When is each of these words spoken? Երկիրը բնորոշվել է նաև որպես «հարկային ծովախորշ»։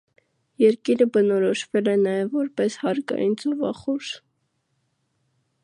Երկիրը 0.61 1.05
բնորոշվել 1.17 1.91
է 1.93 1.93
նաև 2.05 2.33
որպես 2.39 2.79
«հարկային 2.85 3.37
ծովախորշ»։ 3.43 4.15